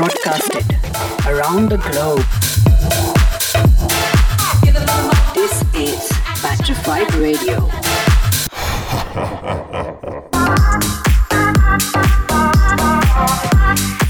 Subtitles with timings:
[0.00, 0.64] broadcasted
[1.26, 2.24] around the globe.
[5.34, 6.08] This is
[6.40, 7.68] Patrified Radio.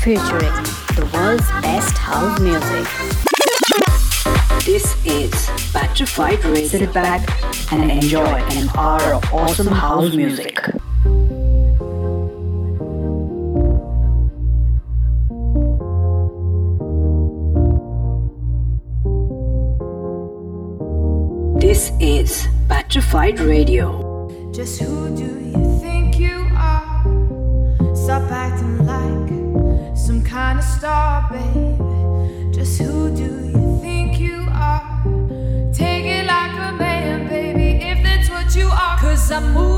[0.00, 0.54] featuring
[0.94, 2.86] the world's best house music.
[4.64, 6.68] This is Patrified Radio.
[6.68, 7.20] Sit back
[7.72, 10.79] and enjoy an hour of awesome house music.
[23.30, 24.50] Pride Radio.
[24.50, 27.94] Just who do you think you are?
[27.94, 31.76] Stop acting like some kind of star, baby.
[32.52, 34.82] Just who do you think you are?
[35.72, 38.98] Take it like a man, baby, if that's what you are.
[38.98, 39.69] Cause I'm moving.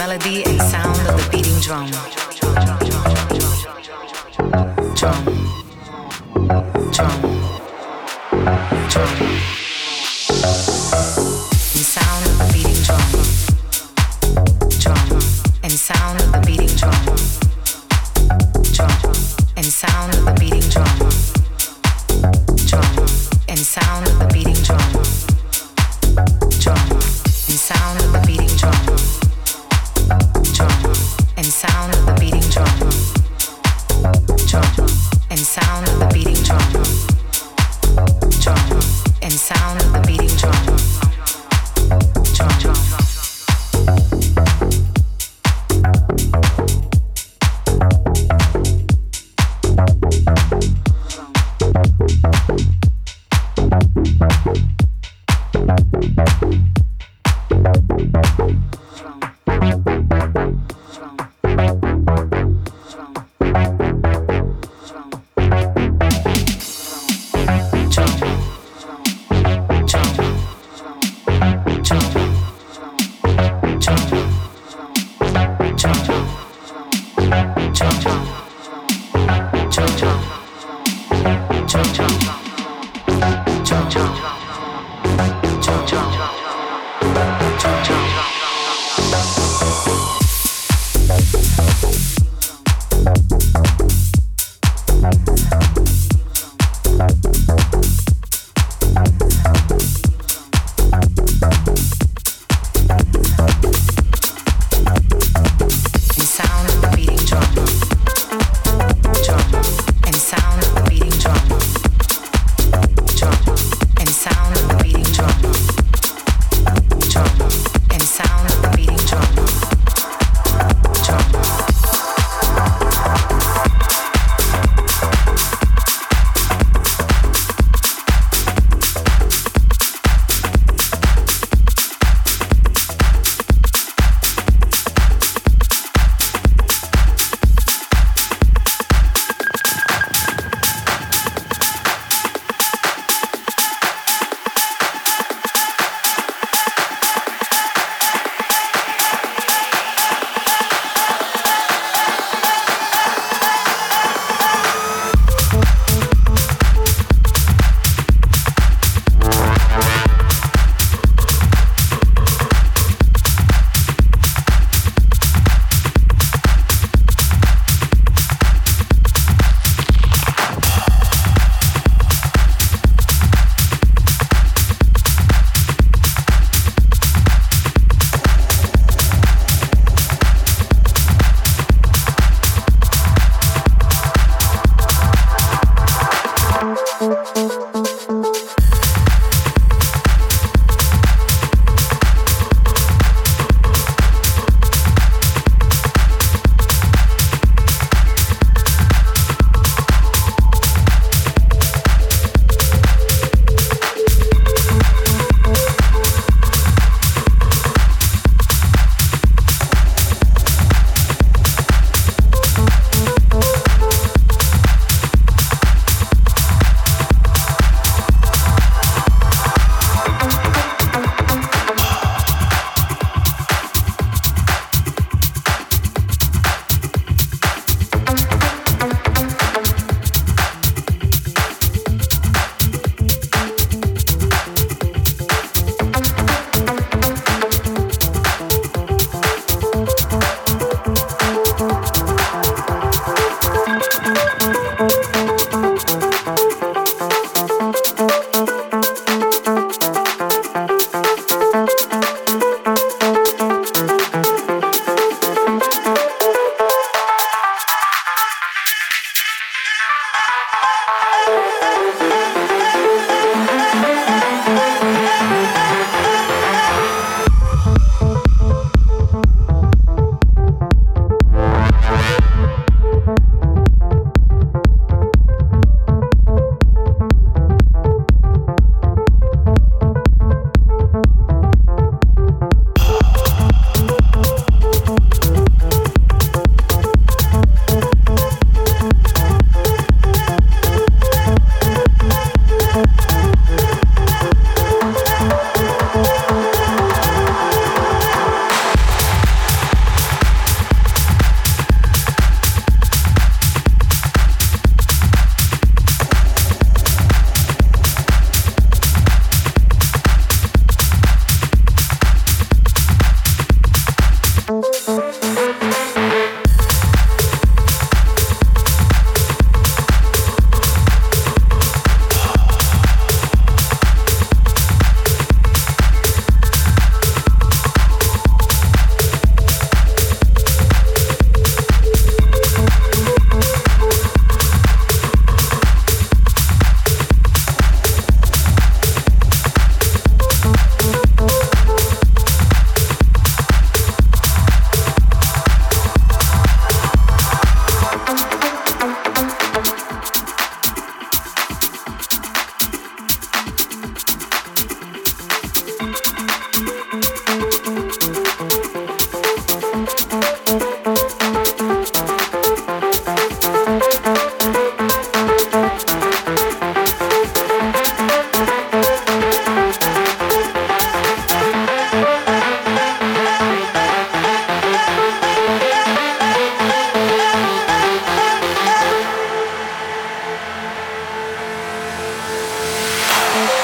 [0.00, 0.39] Melody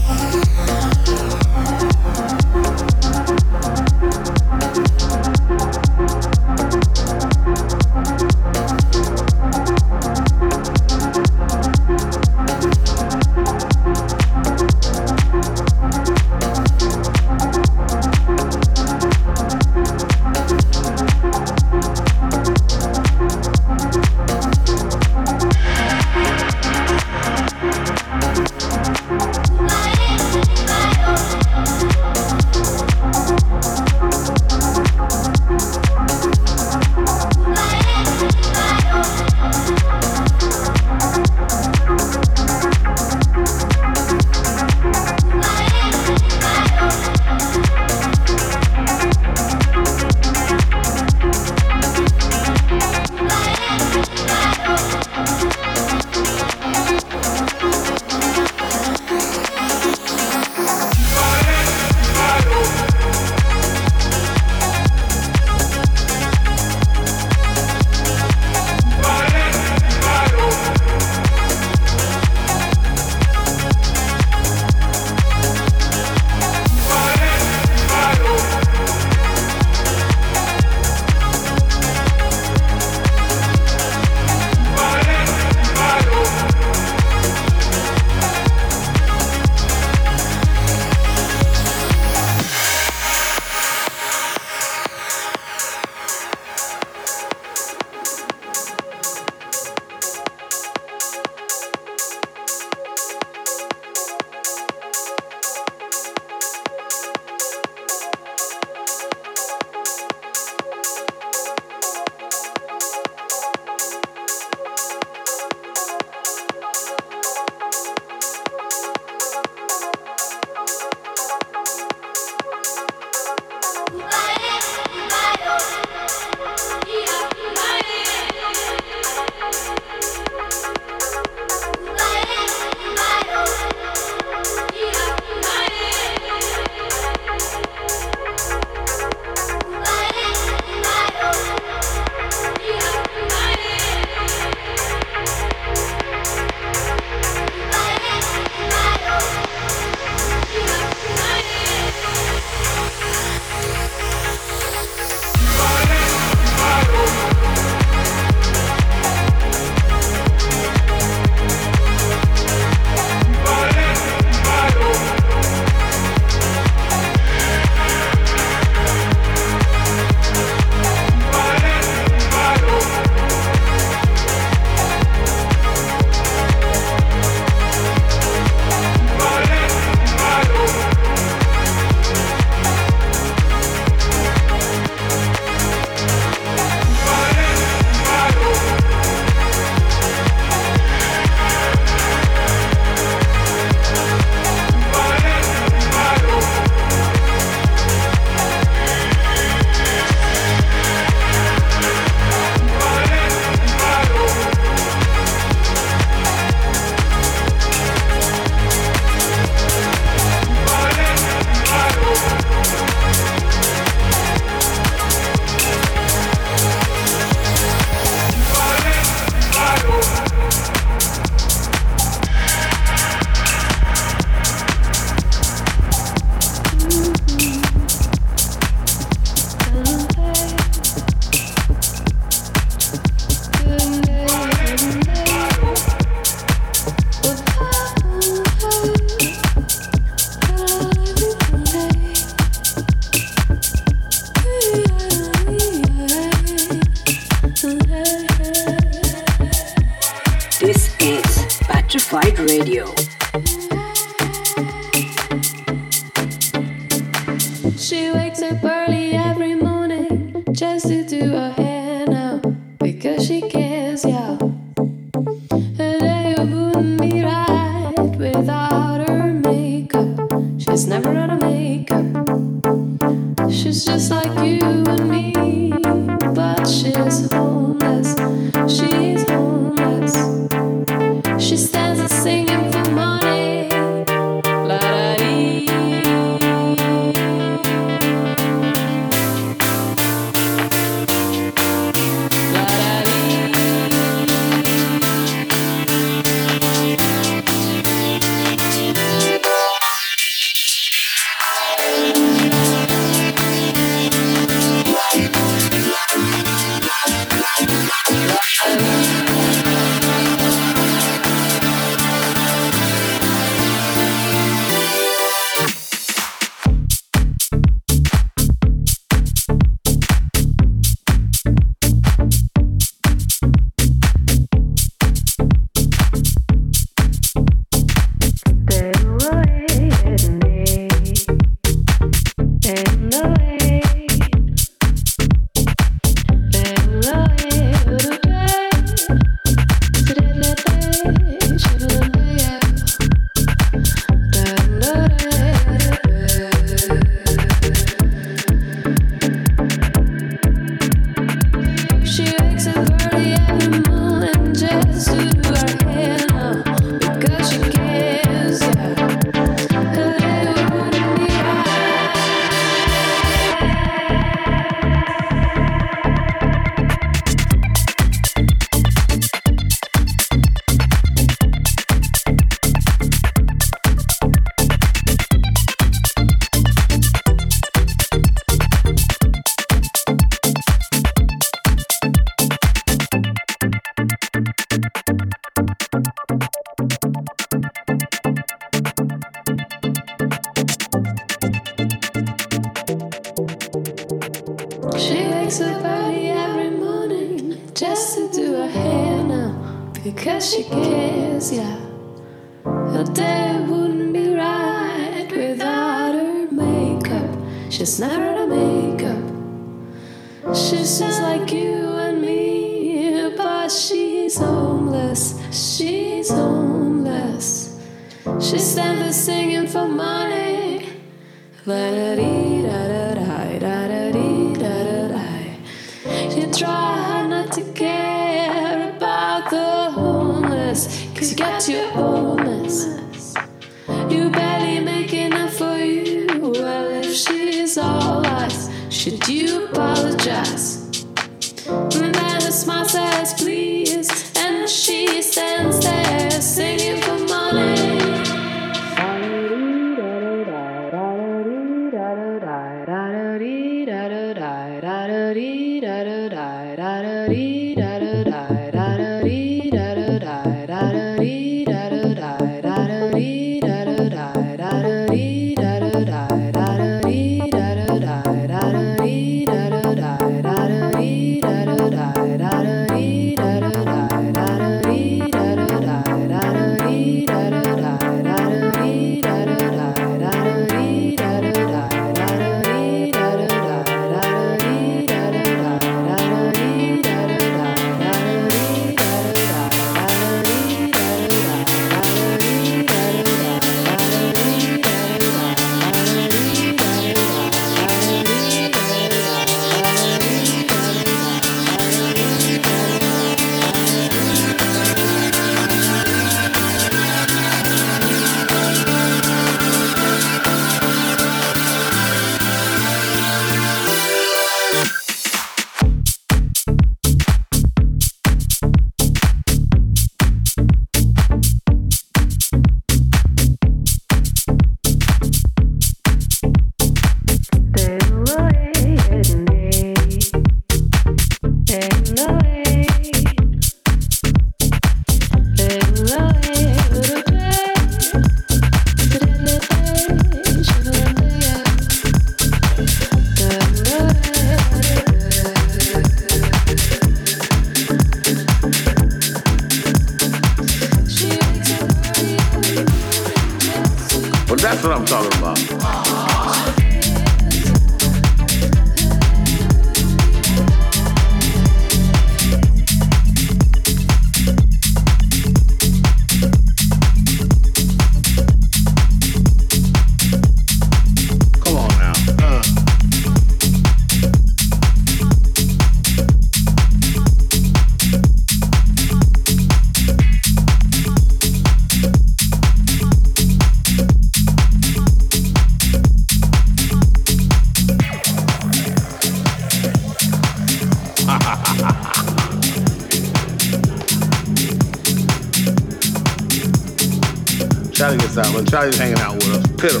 [598.72, 600.00] Charlie's hanging out with us, pit him.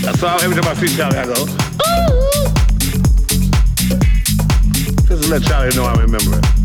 [0.00, 0.40] That's all.
[0.40, 1.46] Every time I see Charlie, I go, Ooh.
[5.06, 6.57] Just to let Charlie know I remember it.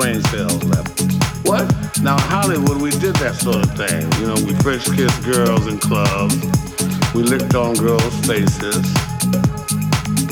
[0.00, 0.88] Brain cells left.
[1.44, 1.68] What?
[2.00, 4.10] Now, Hollywood, we did that sort of thing.
[4.18, 6.40] You know, we French kissed girls in clubs.
[7.12, 8.80] We licked on girls' faces.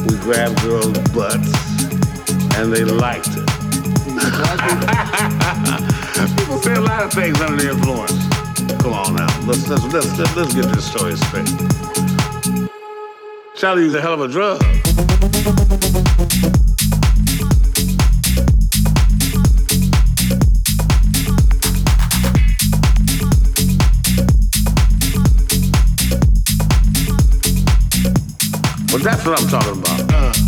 [0.08, 1.52] We grabbed girls' butts.
[2.56, 3.44] And they liked it.
[6.38, 8.16] People say a lot of things under the influence.
[8.80, 9.28] Come on now.
[9.44, 11.52] Let's, let's, let's, let's, let's get this story straight.
[13.54, 14.62] Charlie used a hell of a drug.
[29.02, 30.12] That's what I'm talking about.
[30.12, 30.47] Uh.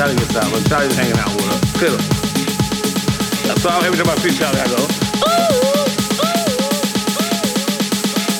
[0.00, 0.50] Charlie gets out.
[0.50, 2.00] When Charlie's hanging out with us, pit him.
[3.46, 3.84] That's all.
[3.84, 4.78] Every time I see Charlie, I go,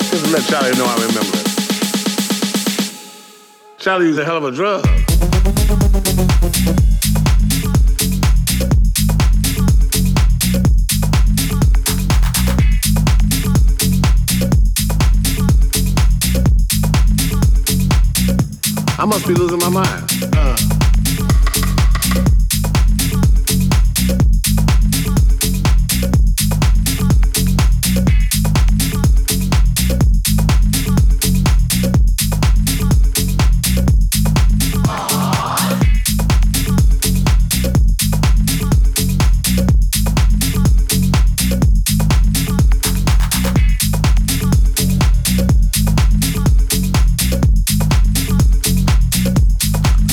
[0.08, 1.46] Just let Charlie know I remember it.
[3.78, 4.86] Charlie used a hell of a drug.
[18.98, 20.09] I must be losing my mind.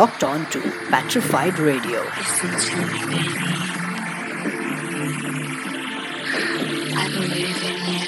[0.00, 2.00] Locked on to Patrified Radio.
[6.96, 7.99] I believe in you.